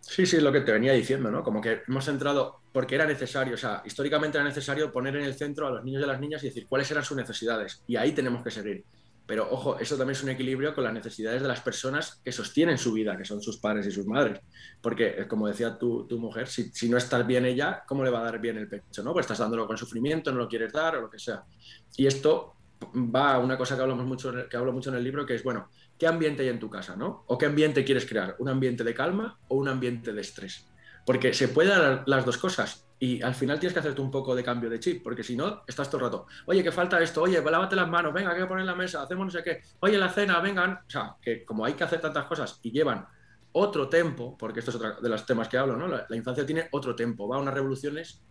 [0.00, 1.42] Sí, sí, es lo que te venía diciendo, ¿no?
[1.42, 5.34] Como que hemos entrado porque era necesario, o sea, históricamente era necesario poner en el
[5.34, 7.82] centro a los niños y a las niñas y decir cuáles eran sus necesidades.
[7.86, 8.84] Y ahí tenemos que seguir.
[9.32, 12.76] Pero ojo, eso también es un equilibrio con las necesidades de las personas que sostienen
[12.76, 14.40] su vida, que son sus padres y sus madres.
[14.82, 18.10] Porque, eh, como decía tu, tu mujer, si, si, no estás bien ella, ¿cómo le
[18.10, 19.02] va a dar bien el pecho?
[19.02, 19.14] ¿no?
[19.14, 21.44] Pues estás dándolo con sufrimiento, no lo quieres dar o lo que sea.
[21.96, 22.56] Y esto
[22.94, 25.42] va a una cosa que, hablamos mucho, que hablo mucho en el libro, que es,
[25.42, 26.94] bueno, ¿qué ambiente hay en tu casa?
[26.94, 27.24] ¿no?
[27.26, 28.36] ¿O qué ambiente quieres crear?
[28.38, 30.66] ¿Un ambiente de calma o un ambiente de estrés?
[31.06, 32.86] Porque se pueden dar las dos cosas.
[33.02, 35.64] Y al final tienes que hacerte un poco de cambio de chip, porque si no,
[35.66, 38.64] estás todo el rato, oye, que falta esto, oye, lávate las manos, venga, que poner
[38.64, 40.74] la mesa, hacemos no sé qué, oye, la cena, vengan.
[40.74, 43.04] O sea, que como hay que hacer tantas cosas y llevan
[43.50, 45.88] otro tiempo, porque esto es otro de los temas que hablo, ¿no?
[45.88, 48.22] La, infancia tiene otro tiempo, va a unas revoluciones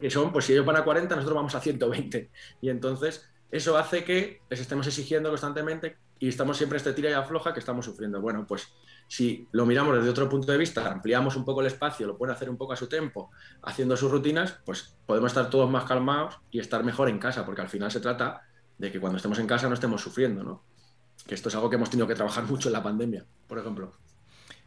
[0.00, 2.30] que son, pues si ellos van a 40, nosotros vamos a 120.
[2.62, 7.10] Y entonces eso hace que les estemos exigiendo constantemente y estamos siempre en este tira
[7.10, 8.22] y afloja que estamos sufriendo.
[8.22, 8.72] Bueno, pues
[9.08, 12.34] si lo miramos desde otro punto de vista, ampliamos un poco el espacio, lo pueden
[12.34, 13.30] hacer un poco a su tiempo,
[13.62, 17.62] haciendo sus rutinas, pues podemos estar todos más calmados y estar mejor en casa, porque
[17.62, 18.42] al final se trata
[18.78, 20.62] de que cuando estemos en casa no estemos sufriendo, ¿no?
[21.26, 23.92] Que esto es algo que hemos tenido que trabajar mucho en la pandemia, por ejemplo.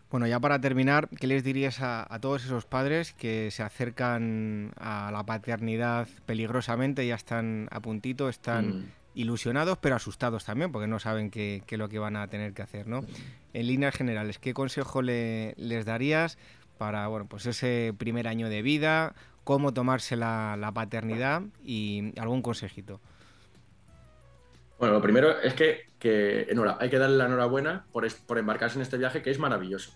[0.10, 5.12] Bueno, ya para terminar, ¿qué les dirías a, todos esos padres que se acercan a
[5.12, 10.98] la paternidad peligrosamente, ya están a puntito, están mm ilusionados pero asustados también porque no
[10.98, 13.04] saben qué, es lo que van a tener que hacer, ¿no?
[13.54, 16.38] En líneas generales, ¿qué consejo le, les darías
[16.78, 23.02] para, bueno, pues ese primer año de vida, cómo tomarse la, paternidad y algún consejito?
[24.80, 26.48] Bueno, lo primero es que, que
[26.80, 29.92] hay que darle la enhorabuena por, por embarcarse en este viaje que es maravilloso.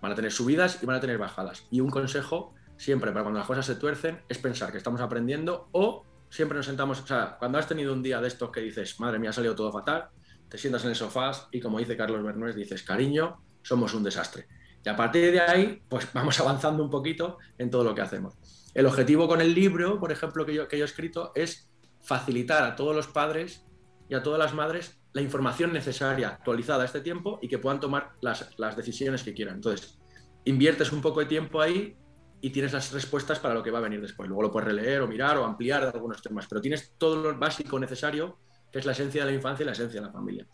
[0.00, 1.66] Van a tener subidas y van a tener bajadas.
[1.70, 5.68] Y un consejo siempre para cuando las cosas se tuercen es pensar que estamos aprendiendo
[5.72, 8.98] o siempre nos sentamos, o sea, cuando has tenido un día de estos que dices,
[9.00, 10.08] madre mía, ha salido todo fatal,
[10.48, 14.46] te sientas en el sofá y como dice Carlos Bernués, dices, cariño, somos un desastre.
[14.84, 18.34] Y a partir de ahí, pues vamos avanzando un poquito en todo lo que hacemos.
[18.74, 22.62] El objetivo con el libro, por ejemplo, que yo, que yo he escrito, es facilitar
[22.64, 23.64] a todos los padres
[24.08, 27.80] y a todas las madres la información necesaria, actualizada a este tiempo y que puedan
[27.80, 29.56] tomar las, las decisiones que quieran.
[29.56, 29.98] Entonces,
[30.44, 31.96] inviertes un poco de tiempo ahí
[32.40, 34.28] y tienes las respuestas para lo que va a venir después.
[34.28, 37.78] Luego lo puedes releer o mirar o ampliar algunos temas, pero tienes todo lo básico
[37.78, 38.38] necesario,
[38.70, 40.46] que es la esencia de la infancia y la esencia de la familia.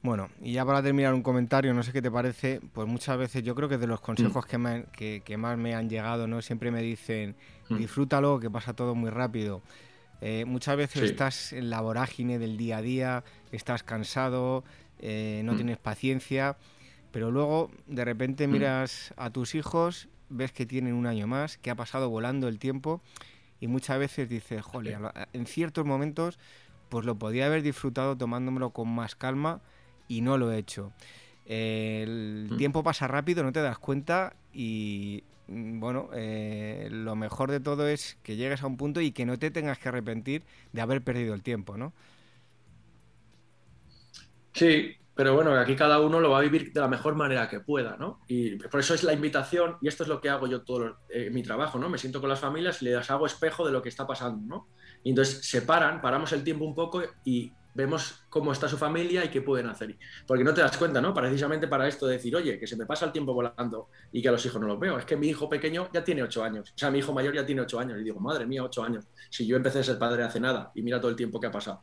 [0.00, 3.42] Bueno, y ya para terminar un comentario, no sé qué te parece, pues muchas veces
[3.42, 4.90] yo creo que de los consejos mm.
[4.92, 6.40] que, más me han llegado, ¿no?
[6.40, 7.34] Siempre me dicen,
[7.68, 7.76] mm.
[7.76, 9.60] disfrútalo, que pasa todo muy rápido.
[10.20, 14.64] Eh, muchas veces estás en la vorágine del día a día, estás cansado,
[15.00, 15.56] eh, no mm.
[15.56, 16.56] tienes paciencia,
[17.10, 21.70] pero luego de repente miras a tus hijos, ves que tienen un año más, que
[21.70, 23.00] ha pasado volando el tiempo
[23.60, 24.98] y muchas veces dices, joder,
[25.32, 26.38] en ciertos momentos
[26.88, 29.60] pues lo podía haber disfrutado tomándomelo con más calma
[30.06, 30.92] y no lo he hecho.
[31.46, 32.56] el mm.
[32.56, 37.88] tiempo pasa rápido, no te das cuenta y mm, bueno, eh, lo mejor de todo
[37.88, 41.02] es que llegues a un punto y que no te tengas que arrepentir de haber
[41.02, 41.92] perdido el tiempo, ¿no?
[44.54, 47.58] Sí, pero bueno, aquí cada uno lo va a vivir de la mejor manera que
[47.58, 48.20] pueda, ¿no?
[48.28, 51.28] Y por eso es la invitación, y esto es lo que hago yo todo eh,
[51.30, 51.88] mi trabajo, ¿no?
[51.88, 54.68] Me siento con las familias y les hago espejo de lo que está pasando, ¿no?
[55.02, 59.24] Y entonces se paran, paramos el tiempo un poco y vemos cómo está su familia
[59.24, 59.96] y qué pueden hacer.
[60.24, 61.12] Porque no te das cuenta, ¿no?
[61.12, 64.28] Precisamente para esto de decir, oye, que se me pasa el tiempo volando y que
[64.28, 65.00] a los hijos no los veo.
[65.00, 66.70] Es que mi hijo pequeño ya tiene ocho años.
[66.70, 67.98] O sea, mi hijo mayor ya tiene ocho años.
[68.00, 69.04] Y digo, madre mía, ocho años.
[69.30, 71.50] Si yo empecé a ser padre hace nada y mira todo el tiempo que ha
[71.50, 71.82] pasado.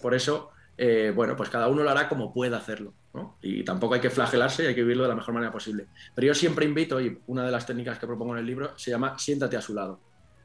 [0.00, 0.50] Por eso,
[0.82, 2.94] eh, bueno, pues cada uno lo hará como pueda hacerlo.
[3.12, 3.36] ¿no?
[3.42, 5.88] Y tampoco hay que flagelarse y hay que vivirlo de la mejor manera posible.
[6.14, 8.90] Pero yo siempre invito, y una de las técnicas que propongo en el libro se
[8.90, 10.00] llama siéntate a su lado.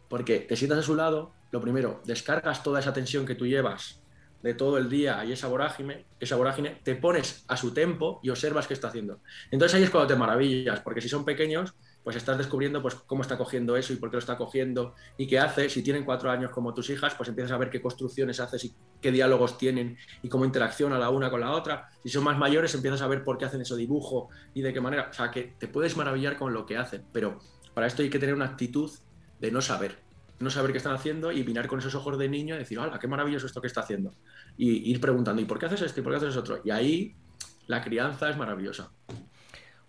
[0.09, 4.01] Porque te sientas a su lado, lo primero, descargas toda esa tensión que tú llevas
[4.43, 8.29] de todo el día y esa vorágine, esa vorágine, te pones a su tempo y
[8.29, 9.21] observas qué está haciendo.
[9.51, 13.23] Entonces ahí es cuando te maravillas, porque si son pequeños, pues estás descubriendo pues, cómo
[13.23, 15.69] está cogiendo eso y por qué lo está cogiendo y qué hace.
[15.69, 18.75] Si tienen cuatro años como tus hijas, pues empiezas a ver qué construcciones haces y
[19.01, 21.89] qué diálogos tienen y cómo interacciona la una con la otra.
[22.03, 24.79] Si son más mayores, empiezas a ver por qué hacen ese dibujo y de qué
[24.79, 25.07] manera.
[25.09, 27.39] O sea, que te puedes maravillar con lo que hacen, pero
[27.73, 28.91] para esto hay que tener una actitud
[29.41, 30.05] de no saber
[30.37, 32.99] no saber qué están haciendo y mirar con esos ojos de niño y decir, ¡hala,
[32.99, 34.13] qué maravilloso esto que está haciendo!
[34.57, 36.01] Y ir preguntando, ¿y por qué haces esto?
[36.01, 36.59] ¿Y por qué haces otro?
[36.63, 37.15] Y ahí
[37.67, 38.91] la crianza es maravillosa.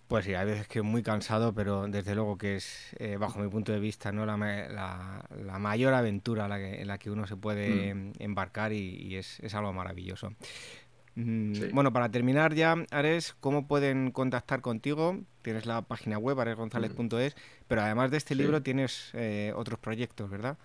[0.08, 3.48] Pues sí, hay veces que muy cansado, pero desde luego que es, eh, bajo mi
[3.48, 4.24] punto de vista, ¿no?
[4.24, 8.12] la, la, mayor aventura en la que uno se puede mm.
[8.20, 10.32] embarcar y, es, es, algo maravilloso.
[11.16, 15.18] Mm, bueno, para terminar ya, Ares, ¿cómo pueden contactar contigo?
[15.42, 17.34] Tienes la página web, aresgonzalez.es,
[17.66, 20.56] pero además de este libro tienes eh, otros proyectos, ¿verdad?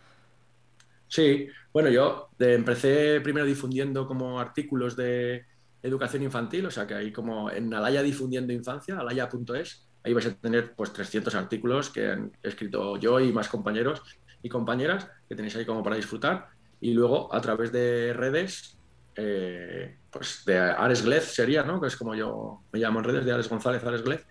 [1.07, 5.45] Sí, bueno, yo empecé primero difundiendo como artículos de
[5.83, 10.33] educación infantil, o sea que ahí como en Alaya difundiendo infancia, alaya.es, ahí vais a
[10.35, 14.01] tener pues 300 artículos que han escrito yo y más compañeros
[14.43, 16.47] y compañeras que tenéis ahí como para disfrutar.
[16.79, 18.77] Y luego a través de redes,
[19.15, 21.79] eh, pues de Ares Glez sería, ¿no?
[21.79, 24.25] Que es como yo me llamo en redes, de Ares González, Ares Glez.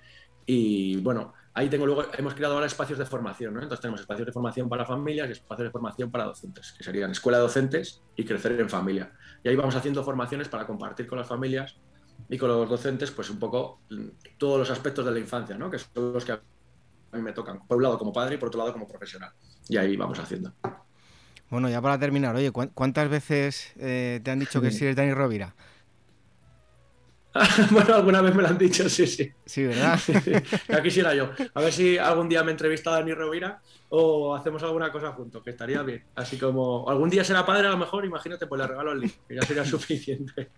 [0.46, 3.62] Y bueno, ahí tengo luego, hemos creado ahora espacios de formación, ¿no?
[3.62, 7.10] Entonces tenemos espacios de formación para familias y espacios de formación para docentes, que serían
[7.10, 9.12] escuela de docentes y crecer en familia.
[9.44, 11.76] Y ahí vamos haciendo formaciones para compartir con las familias
[12.28, 13.82] y con los docentes, pues un poco
[14.38, 15.70] todos los aspectos de la infancia, ¿no?
[15.70, 16.40] Que son los que a
[17.12, 19.32] mí me tocan, por un lado como padre y por otro lado como profesional.
[19.68, 20.54] Y ahí vamos haciendo.
[21.50, 25.12] Bueno, ya para terminar, oye, ¿cuántas veces eh, te han dicho que sí eres Dani
[25.12, 25.54] Rovira?
[27.70, 29.32] bueno, alguna vez me lo han dicho, sí, sí.
[29.44, 29.98] Sí, ¿verdad?
[30.68, 31.30] ya quisiera yo.
[31.54, 35.50] A ver si algún día me entrevista Dani Rovira o hacemos alguna cosa juntos, que
[35.50, 36.04] estaría bien.
[36.16, 39.16] Así como algún día será padre, a lo mejor, imagínate, pues le regalo el libro,
[39.28, 40.50] que ya sería suficiente.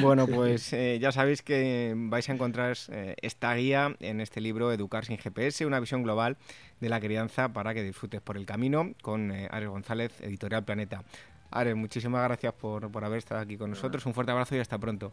[0.00, 4.72] Bueno, pues eh, ya sabéis que vais a encontrar eh, esta guía en este libro
[4.72, 6.38] Educar sin GPS, una visión global
[6.80, 11.04] de la crianza para que disfrutes por el camino con eh, Ares González, Editorial Planeta.
[11.50, 14.04] Ares, muchísimas gracias por, por haber estado aquí con nosotros.
[14.06, 15.12] Un fuerte abrazo y hasta pronto.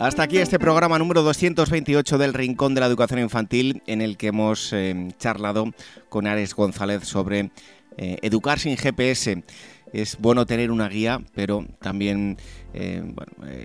[0.00, 4.28] Hasta aquí este programa número 228 del Rincón de la Educación Infantil, en el que
[4.28, 5.74] hemos eh, charlado
[6.08, 7.50] con Ares González sobre
[7.98, 9.44] eh, educar sin GPS.
[9.92, 12.38] Es bueno tener una guía, pero también
[12.72, 13.02] eh,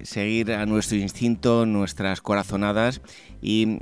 [0.04, 3.02] seguir a nuestro instinto, nuestras corazonadas
[3.42, 3.80] y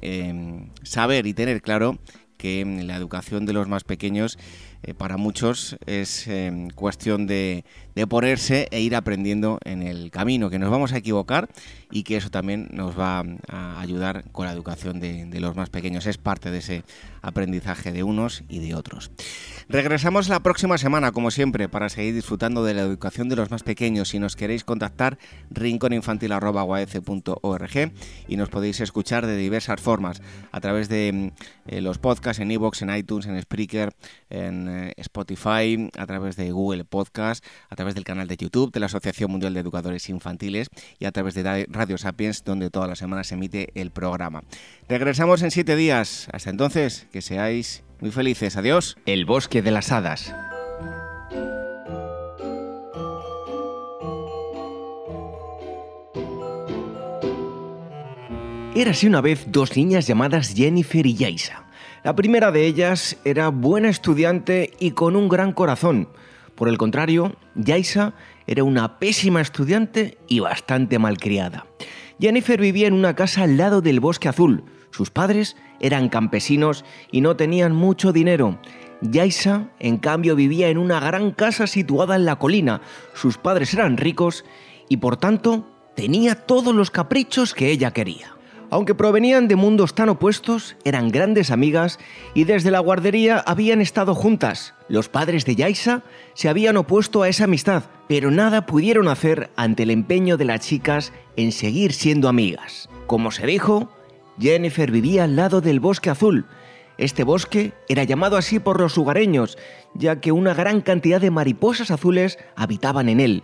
[0.83, 1.97] saber y tener claro
[2.37, 4.37] que la educación de los más pequeños
[4.83, 7.63] eh, para muchos es em, cuestión de,
[8.09, 11.49] ponerse e ir aprendiendo en el camino, que nos vamos a equivocar
[11.91, 15.69] y que eso también nos va a ayudar con la educación de, de los más
[15.69, 16.05] pequeños.
[16.05, 16.83] Es parte de ese
[17.21, 19.11] aprendizaje de unos y de otros.
[19.69, 23.63] Regresamos la próxima semana, como siempre, para seguir disfrutando de la educación de los más
[23.63, 24.09] pequeños.
[24.09, 25.17] Si nos queréis contactar,
[25.51, 27.91] rinconinfantil.org
[28.27, 30.21] y nos podéis escuchar de diversas formas,
[30.51, 31.31] a través de
[31.67, 33.93] eh, los podcasts en iVoox, en iTunes, en Spreaker,
[34.29, 38.87] en Spotify, a través de Google Podcast, a través del canal de YouTube de la
[38.87, 40.67] Asociación Mundial de Educadores Infantiles
[40.99, 44.43] y a través de Radio Sapiens, donde todas las semanas se emite el programa.
[44.87, 46.27] Regresamos en siete días.
[46.31, 48.57] Hasta entonces, que seáis muy felices.
[48.57, 48.97] Adiós.
[49.05, 50.33] El bosque de las hadas.
[58.75, 61.62] Érase una vez dos niñas llamadas Jennifer y Yaisa.
[62.03, 66.09] La primera de ellas era buena estudiante y con un gran corazón.
[66.53, 68.13] Por el contrario, Yaisa
[68.45, 71.65] era una pésima estudiante y bastante malcriada.
[72.19, 74.65] Jennifer vivía en una casa al lado del bosque azul.
[74.91, 78.59] Sus padres eran campesinos y no tenían mucho dinero.
[78.99, 82.81] Yaisa, en cambio, vivía en una gran casa situada en la colina.
[83.13, 84.43] Sus padres eran ricos
[84.89, 88.35] y, por tanto, tenía todos los caprichos que ella quería.
[88.73, 91.99] Aunque provenían de mundos tan opuestos, eran grandes amigas
[92.33, 94.73] y desde la guardería habían estado juntas.
[94.89, 96.01] Los padres de Yaisa
[96.33, 100.61] se habían opuesto a esa amistad, pero nada pudieron hacer ante el empeño de las
[100.61, 102.89] chicas en seguir siendo amigas.
[103.05, 103.91] Como se dijo,
[104.39, 106.47] Jennifer vivía al lado del bosque azul.
[106.97, 109.55] Este bosque era llamado así por los lugareños,
[109.93, 113.43] ya que una gran cantidad de mariposas azules habitaban en él.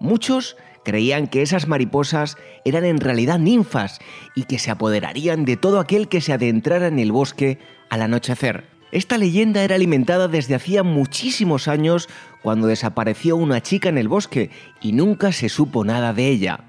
[0.00, 3.98] Muchos creían que esas mariposas eran en realidad ninfas
[4.36, 7.58] y que se apoderarían de todo aquel que se adentrara en el bosque
[7.90, 8.68] al anochecer.
[8.92, 12.08] Esta leyenda era alimentada desde hacía muchísimos años
[12.40, 16.60] cuando desapareció una chica en el bosque y nunca se supo nada de ella.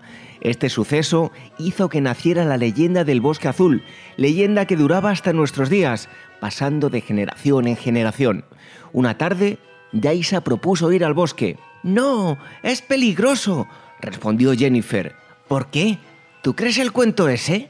[0.41, 3.83] Este suceso hizo que naciera la leyenda del bosque azul,
[4.15, 6.09] leyenda que duraba hasta nuestros días,
[6.39, 8.45] pasando de generación en generación.
[8.93, 9.59] Una tarde,
[9.91, 11.57] Yaisa propuso ir al bosque.
[11.83, 13.67] No, es peligroso,
[14.01, 15.15] respondió Jennifer.
[15.47, 15.97] ¿Por qué?
[16.41, 17.69] ¿Tú crees el cuento ese?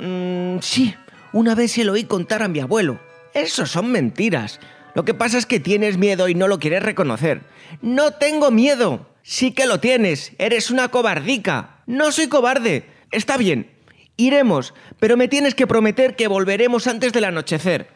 [0.00, 0.94] Mm, sí,
[1.32, 2.98] una vez se lo oí contar a mi abuelo.
[3.34, 4.60] Eso son mentiras.
[4.94, 7.42] Lo que pasa es que tienes miedo y no lo quieres reconocer.
[7.82, 9.06] No tengo miedo.
[9.22, 10.32] Sí que lo tienes.
[10.38, 11.82] Eres una cobardica.
[11.86, 12.86] No soy cobarde.
[13.10, 13.70] Está bien.
[14.16, 17.88] Iremos, pero me tienes que prometer que volveremos antes del anochecer.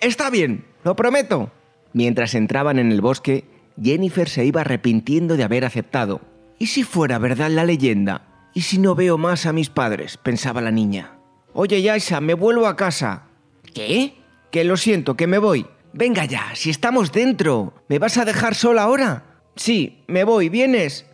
[0.00, 1.52] Está bien, lo prometo.
[1.92, 3.44] Mientras entraban en el bosque,
[3.80, 6.20] Jennifer se iba arrepintiendo de haber aceptado.
[6.58, 8.50] ¿Y si fuera verdad la leyenda?
[8.52, 10.16] ¿Y si no veo más a mis padres?
[10.16, 11.18] pensaba la niña.
[11.52, 13.28] Oye, Yaisa, me vuelvo a casa.
[13.74, 14.16] ¿Qué?
[14.50, 15.66] Que lo siento, que me voy.
[15.92, 17.74] Venga ya, si estamos dentro.
[17.88, 19.42] ¿Me vas a dejar sola ahora?
[19.54, 21.06] Sí, me voy, ¿vienes?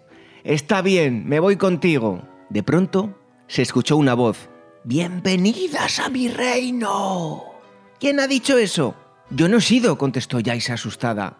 [0.44, 2.26] Está bien, me voy contigo.
[2.48, 4.48] De pronto se escuchó una voz.
[4.84, 7.44] Bienvenidas a mi reino.
[8.00, 8.94] ¿Quién ha dicho eso?
[9.30, 11.38] Yo no he sido, contestó Yaisa asustada.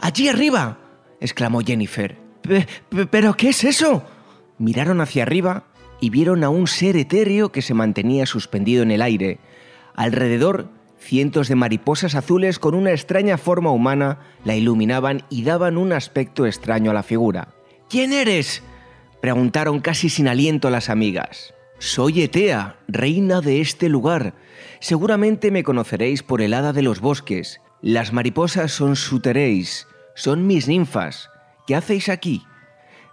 [0.00, 0.78] Allí arriba,
[1.20, 2.21] exclamó Jennifer.
[3.10, 4.04] ¿Pero qué es eso?
[4.58, 5.64] Miraron hacia arriba
[6.00, 9.38] y vieron a un ser etéreo que se mantenía suspendido en el aire.
[9.94, 10.68] Alrededor,
[10.98, 16.46] cientos de mariposas azules con una extraña forma humana la iluminaban y daban un aspecto
[16.46, 17.48] extraño a la figura.
[17.88, 18.62] ¿Quién eres?
[19.20, 21.54] preguntaron casi sin aliento las amigas.
[21.78, 24.34] Soy Etea, reina de este lugar.
[24.80, 27.60] Seguramente me conoceréis por el hada de los bosques.
[27.80, 31.31] Las mariposas son suteréis, son mis ninfas.
[31.66, 32.44] ¿Qué hacéis aquí?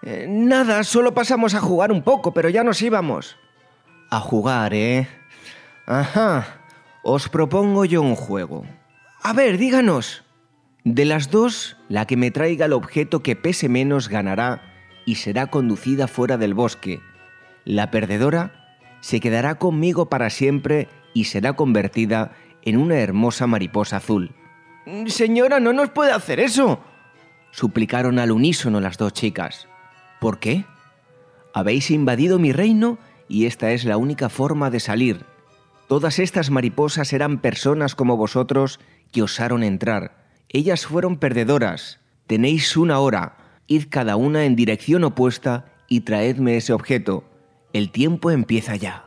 [0.02, 3.38] Eh, nada, solo pasamos a jugar un poco, pero ya nos íbamos.
[4.10, 5.08] A jugar, ¿eh?
[5.86, 6.60] Ajá.
[7.04, 8.66] Os propongo yo un juego.
[9.22, 10.24] A ver, díganos.
[10.84, 14.62] De las dos, la que me traiga el objeto que pese menos ganará
[15.06, 17.02] y será conducida fuera del bosque.
[17.66, 22.32] La perdedora se quedará conmigo para siempre y será convertida
[22.64, 24.32] en una hermosa mariposa azul.
[25.08, 26.80] Señora, no nos puede hacer eso.
[27.52, 29.68] Suplicaron al unísono las dos chicas.
[30.20, 30.66] ¿Por qué?
[31.54, 32.98] Habéis invadido mi reino
[33.28, 35.26] y esta es la única forma de salir.
[35.88, 38.80] Todas estas mariposas eran personas como vosotros
[39.12, 40.20] que osaron entrar
[40.50, 42.00] ellas fueron perdedoras.
[42.26, 43.38] Tenéis una hora.
[43.68, 47.24] Id cada una en dirección opuesta y traedme ese objeto.
[47.72, 49.06] El tiempo empieza ya.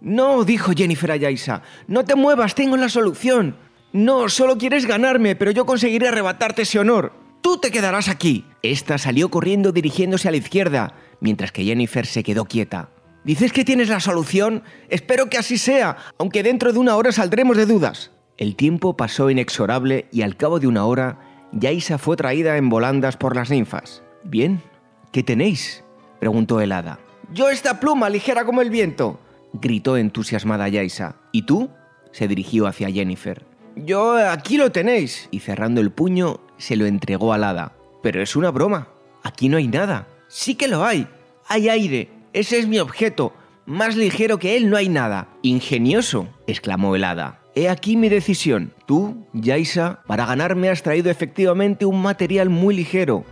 [0.00, 1.62] No, dijo Jennifer a Yaisa.
[1.86, 3.56] No te muevas, tengo la solución.
[3.92, 7.12] No, solo quieres ganarme, pero yo conseguiré arrebatarte ese honor.
[7.42, 8.44] Tú te quedarás aquí.
[8.62, 12.90] Esta salió corriendo dirigiéndose a la izquierda, mientras que Jennifer se quedó quieta.
[13.24, 14.62] ¿Dices que tienes la solución?
[14.88, 18.12] Espero que así sea, aunque dentro de una hora saldremos de dudas.
[18.36, 21.18] El tiempo pasó inexorable y al cabo de una hora,
[21.52, 24.02] Yaisa fue traída en volandas por las ninfas.
[24.22, 24.62] Bien,
[25.10, 25.84] ¿qué tenéis?
[26.20, 27.00] preguntó el hada.
[27.32, 29.18] Yo esta pluma ligera como el viento,
[29.52, 31.16] gritó entusiasmada Yaisa.
[31.32, 31.70] ¿Y tú?
[32.12, 33.51] se dirigió hacia Jennifer.
[33.76, 35.28] Yo aquí lo tenéis.
[35.30, 37.74] Y cerrando el puño, se lo entregó al hada.
[38.02, 38.88] Pero es una broma.
[39.22, 40.08] Aquí no hay nada.
[40.28, 41.08] Sí que lo hay.
[41.48, 42.10] Hay aire.
[42.32, 43.32] Ese es mi objeto.
[43.66, 45.28] Más ligero que él no hay nada.
[45.42, 47.40] Ingenioso, exclamó el hada.
[47.54, 48.72] He aquí mi decisión.
[48.86, 53.24] Tú, Yaisa, para ganarme has traído efectivamente un material muy ligero,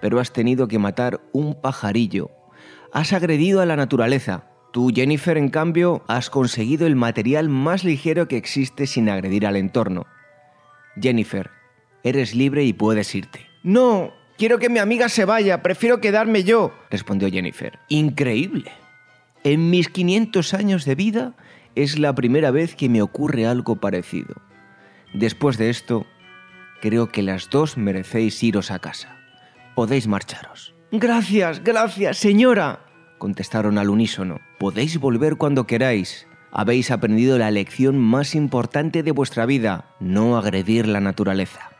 [0.00, 2.30] pero has tenido que matar un pajarillo.
[2.92, 4.44] Has agredido a la naturaleza.
[4.76, 9.56] Tú, Jennifer, en cambio, has conseguido el material más ligero que existe sin agredir al
[9.56, 10.04] entorno.
[11.00, 11.50] Jennifer,
[12.02, 13.46] eres libre y puedes irte.
[13.62, 17.78] No, quiero que mi amiga se vaya, prefiero quedarme yo, respondió Jennifer.
[17.88, 18.70] Increíble.
[19.44, 21.32] En mis 500 años de vida
[21.74, 24.34] es la primera vez que me ocurre algo parecido.
[25.14, 26.04] Después de esto,
[26.82, 29.16] creo que las dos merecéis iros a casa.
[29.74, 30.74] Podéis marcharos.
[30.92, 32.85] Gracias, gracias, señora,
[33.18, 34.40] contestaron al unísono.
[34.58, 36.26] Podéis volver cuando queráis.
[36.50, 41.75] Habéis aprendido la lección más importante de vuestra vida, no agredir la naturaleza.